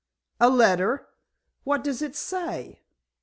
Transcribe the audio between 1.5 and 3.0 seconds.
What does it say?"